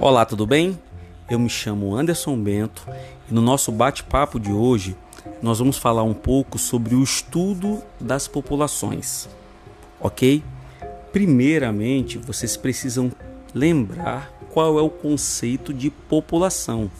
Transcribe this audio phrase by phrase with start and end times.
[0.00, 0.76] Olá, tudo bem?
[1.30, 2.84] Eu me chamo Anderson Bento
[3.30, 4.96] e no nosso bate-papo de hoje
[5.40, 9.28] nós vamos falar um pouco sobre o estudo das populações,
[10.00, 10.42] ok?
[11.12, 13.10] Primeiramente, vocês precisam
[13.54, 16.90] lembrar qual é o conceito de população.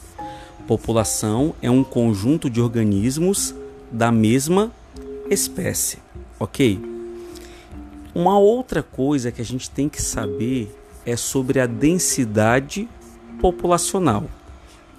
[0.65, 3.53] População é um conjunto de organismos
[3.91, 4.71] da mesma
[5.29, 5.99] espécie,
[6.39, 6.79] ok?
[8.15, 10.73] Uma outra coisa que a gente tem que saber
[11.05, 12.87] é sobre a densidade
[13.39, 14.25] populacional.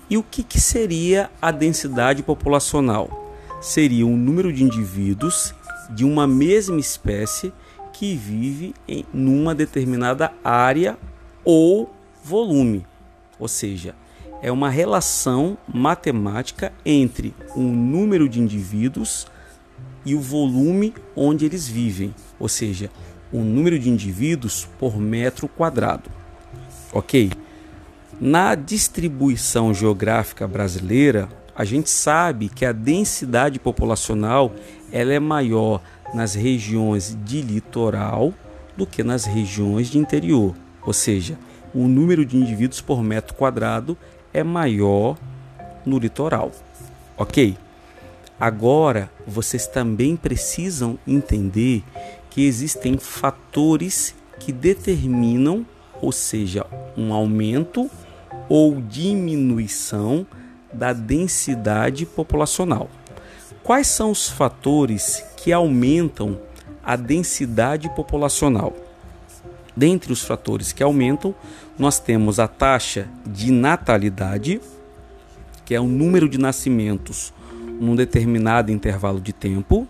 [0.08, 3.34] E o que, que seria a densidade populacional?
[3.60, 5.54] Seria o número de indivíduos
[5.90, 7.52] de uma mesma espécie
[7.92, 10.96] que vive em numa determinada área
[11.44, 11.90] ou
[12.22, 12.86] volume.
[13.38, 13.94] Ou seja,
[14.42, 19.26] é uma relação matemática entre o número de indivíduos
[20.04, 22.90] e o volume onde eles vivem, ou seja,
[23.32, 26.10] o número de indivíduos por metro quadrado.
[26.92, 27.32] Ok?
[28.20, 34.54] Na distribuição geográfica brasileira, a gente sabe que a densidade populacional
[34.92, 35.82] ela é maior
[36.14, 38.32] nas regiões de litoral
[38.76, 41.38] do que nas regiões de interior, ou seja,
[41.74, 43.96] o número de indivíduos por metro quadrado
[44.32, 45.16] é maior
[45.84, 46.52] no litoral.
[47.16, 47.56] Ok?
[48.38, 51.82] Agora, vocês também precisam entender
[52.36, 55.64] que existem fatores que determinam,
[56.02, 57.90] ou seja, um aumento
[58.46, 60.26] ou diminuição
[60.70, 62.90] da densidade populacional.
[63.62, 66.38] Quais são os fatores que aumentam
[66.84, 68.76] a densidade populacional?
[69.74, 71.34] Dentre os fatores que aumentam,
[71.78, 74.60] nós temos a taxa de natalidade,
[75.64, 77.32] que é o número de nascimentos
[77.80, 79.88] num determinado intervalo de tempo,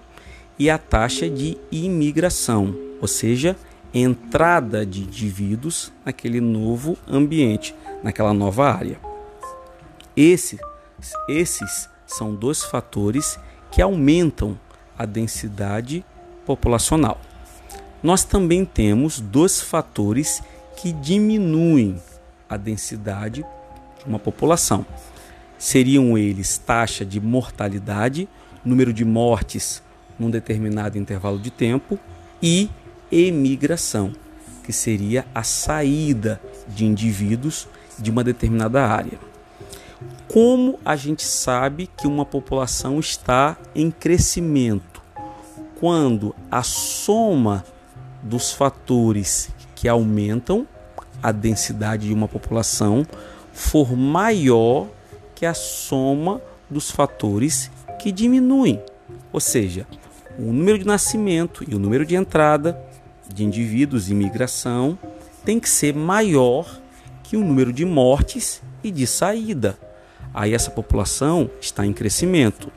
[0.59, 3.57] e a taxa de imigração, ou seja,
[3.93, 8.99] entrada de indivíduos naquele novo ambiente, naquela nova área.
[10.17, 10.59] Esse,
[11.28, 13.39] esses são dois fatores
[13.71, 14.59] que aumentam
[14.99, 16.05] a densidade
[16.45, 17.21] populacional.
[18.03, 20.43] Nós também temos dois fatores
[20.77, 22.00] que diminuem
[22.49, 23.43] a densidade
[23.99, 24.87] de uma população.
[25.59, 28.28] Seriam eles taxa de mortalidade,
[28.65, 29.83] número de mortes
[30.19, 31.99] num determinado intervalo de tempo,
[32.43, 32.71] e
[33.10, 34.12] emigração,
[34.62, 37.69] que seria a saída de indivíduos
[37.99, 39.19] de uma determinada área.
[40.28, 45.00] Como a gente sabe que uma população está em crescimento?
[45.78, 47.65] Quando a soma
[48.22, 50.66] dos fatores que aumentam
[51.22, 53.06] a densidade de uma população
[53.53, 54.88] for maior
[55.34, 58.83] que a soma dos fatores que diminuem.
[59.33, 59.87] Ou seja,
[60.38, 62.78] o número de nascimento e o número de entrada
[63.32, 64.98] de indivíduos e imigração
[65.44, 66.80] tem que ser maior
[67.22, 69.78] que o número de mortes e de saída.
[70.32, 72.70] Aí essa população está em crescimento.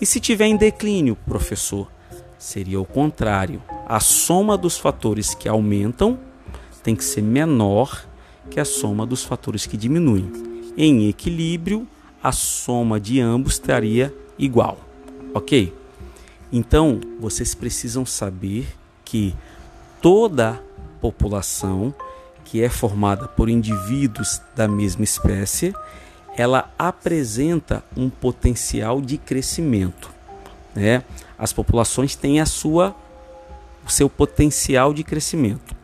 [0.00, 1.90] E se tiver em declínio, professor,
[2.38, 3.62] seria o contrário.
[3.86, 6.18] A soma dos fatores que aumentam
[6.82, 8.06] tem que ser menor
[8.48, 10.32] que a soma dos fatores que diminuem.
[10.76, 11.86] Em equilíbrio,
[12.22, 14.78] a soma de ambos estaria igual.
[15.34, 15.79] Ok?
[16.52, 18.66] Então, vocês precisam saber
[19.04, 19.34] que
[20.00, 20.62] toda
[21.00, 21.94] população
[22.50, 25.72] que é formada por indivíduos da mesma espécie,
[26.36, 30.10] ela apresenta um potencial de crescimento.
[30.74, 31.04] Né?
[31.38, 32.92] As populações têm a sua,
[33.86, 35.76] o seu potencial de crescimento.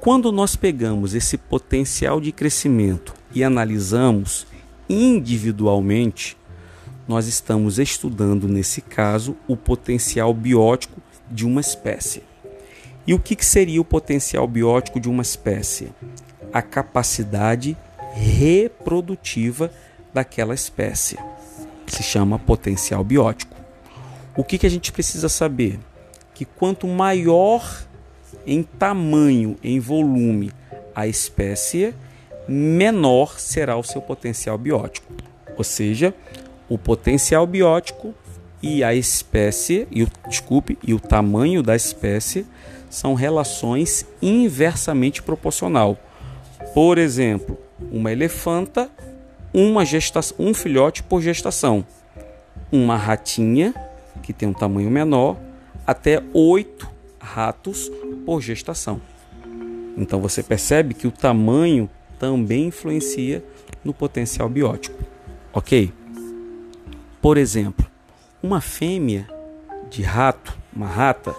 [0.00, 4.48] Quando nós pegamos esse potencial de crescimento e analisamos
[4.88, 6.36] individualmente,
[7.06, 11.00] nós estamos estudando, nesse caso, o potencial biótico
[11.30, 12.22] de uma espécie.
[13.06, 15.92] E o que seria o potencial biótico de uma espécie?
[16.52, 17.76] A capacidade
[18.14, 19.70] reprodutiva
[20.12, 21.18] daquela espécie.
[21.86, 23.54] Se chama potencial biótico.
[24.36, 25.78] O que, que a gente precisa saber?
[26.32, 27.84] Que quanto maior
[28.46, 30.50] em tamanho, em volume,
[30.94, 31.94] a espécie,
[32.48, 35.12] menor será o seu potencial biótico.
[35.56, 36.14] Ou seja,
[36.68, 38.14] o potencial biótico
[38.62, 42.46] e a espécie, e o, desculpe, e o tamanho da espécie
[42.88, 45.98] são relações inversamente proporcional.
[46.72, 47.58] Por exemplo,
[47.92, 48.90] uma elefanta,
[49.52, 51.84] uma gestação, um filhote por gestação.
[52.72, 53.74] Uma ratinha,
[54.22, 55.36] que tem um tamanho menor,
[55.86, 56.88] até oito
[57.20, 57.90] ratos
[58.24, 59.00] por gestação.
[59.96, 61.88] Então você percebe que o tamanho
[62.18, 63.44] também influencia
[63.84, 64.98] no potencial biótico.
[65.52, 65.92] Ok?
[67.24, 67.86] Por exemplo,
[68.42, 69.26] uma fêmea
[69.88, 71.34] de rato, uma rata,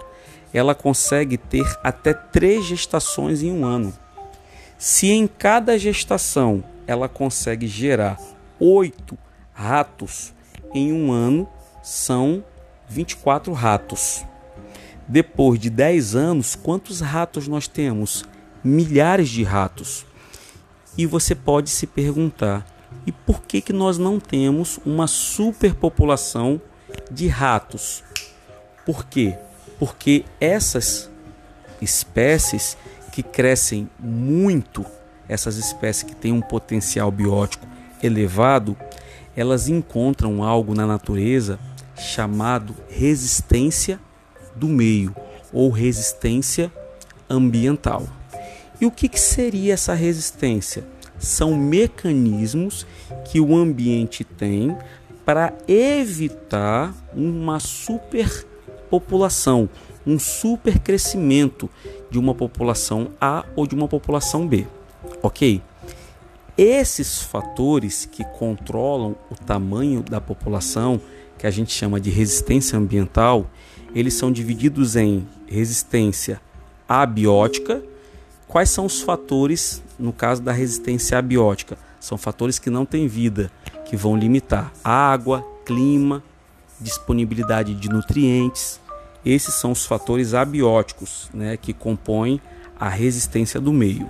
[0.52, 3.94] ela consegue ter até três gestações em um ano.
[4.76, 8.18] Se em cada gestação ela consegue gerar
[8.58, 9.16] oito
[9.52, 10.34] ratos
[10.74, 11.48] em um ano,
[11.84, 12.42] são
[12.88, 14.24] 24 ratos.
[15.06, 18.24] Depois de 10 anos, quantos ratos nós temos?
[18.64, 20.04] Milhares de ratos.
[20.98, 22.66] E você pode se perguntar:
[23.06, 26.60] e por que, que nós não temos uma superpopulação
[27.10, 28.02] de ratos?
[28.84, 29.36] Por quê?
[29.78, 31.10] Porque essas
[31.80, 32.76] espécies
[33.12, 34.84] que crescem muito,
[35.28, 37.66] essas espécies que têm um potencial biótico
[38.02, 38.76] elevado,
[39.36, 41.58] elas encontram algo na natureza
[41.96, 44.00] chamado resistência
[44.54, 45.14] do meio
[45.52, 46.72] ou resistência
[47.28, 48.06] ambiental.
[48.80, 50.84] E o que, que seria essa resistência?
[51.18, 52.86] São mecanismos
[53.24, 54.76] que o ambiente tem
[55.24, 59.68] para evitar uma superpopulação,
[60.06, 61.70] um supercrescimento
[62.10, 64.66] de uma população A ou de uma população B.
[65.22, 65.62] Ok?
[66.56, 71.00] Esses fatores que controlam o tamanho da população,
[71.36, 73.50] que a gente chama de resistência ambiental,
[73.94, 76.40] eles são divididos em resistência
[76.88, 77.82] abiótica.
[78.48, 81.76] Quais são os fatores no caso da resistência abiótica?
[81.98, 83.50] São fatores que não têm vida,
[83.84, 86.22] que vão limitar água, clima,
[86.80, 88.80] disponibilidade de nutrientes.
[89.24, 92.40] Esses são os fatores abióticos né, que compõem
[92.78, 94.08] a resistência do meio.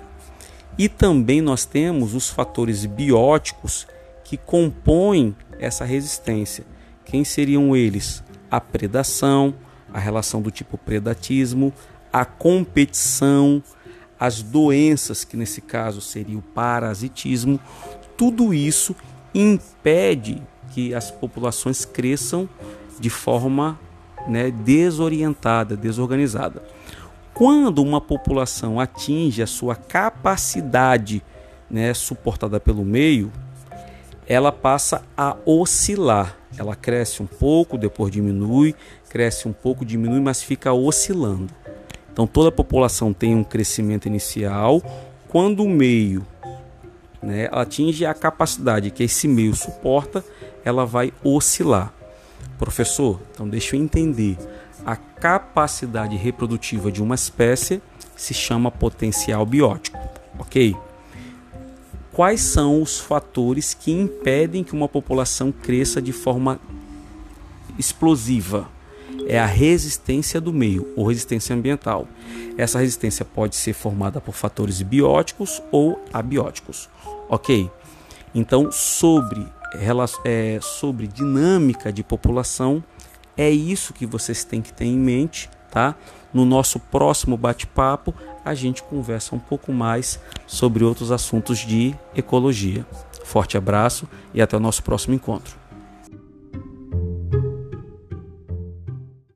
[0.77, 3.87] E também nós temos os fatores bióticos
[4.23, 6.63] que compõem essa resistência.
[7.03, 8.23] Quem seriam eles?
[8.51, 9.55] A predação,
[9.91, 11.73] a relação do tipo predatismo,
[12.13, 13.63] a competição,
[14.19, 17.59] as doenças, que nesse caso seria o parasitismo,
[18.15, 18.95] tudo isso
[19.33, 20.41] impede
[20.71, 22.49] que as populações cresçam
[22.99, 23.79] de forma
[24.27, 26.63] né, desorientada, desorganizada.
[27.33, 31.23] Quando uma população atinge a sua capacidade
[31.69, 33.31] né, suportada pelo meio,
[34.27, 36.35] ela passa a oscilar.
[36.57, 38.73] Ela cresce um pouco, depois diminui,
[39.09, 41.53] cresce um pouco, diminui, mas fica oscilando.
[42.17, 44.81] Então toda a população tem um crescimento inicial.
[45.27, 46.25] Quando o meio
[47.21, 50.25] né, atinge a capacidade que esse meio suporta,
[50.65, 51.93] ela vai oscilar.
[52.57, 54.35] Professor, então deixa eu entender.
[54.83, 57.83] A capacidade reprodutiva de uma espécie
[58.15, 59.99] se chama potencial biótico,
[60.39, 60.75] ok?
[62.11, 66.59] Quais são os fatores que impedem que uma população cresça de forma
[67.77, 68.75] explosiva?
[69.27, 72.07] É a resistência do meio ou resistência ambiental.
[72.57, 76.89] Essa resistência pode ser formada por fatores bióticos ou abióticos,
[77.29, 77.69] ok?
[78.33, 79.45] Então, sobre
[80.23, 82.83] é, sobre dinâmica de população.
[83.35, 85.95] É isso que vocês têm que ter em mente, tá?
[86.33, 88.13] No nosso próximo bate-papo,
[88.43, 92.85] a gente conversa um pouco mais sobre outros assuntos de ecologia.
[93.23, 95.66] Forte abraço e até o nosso próximo encontro.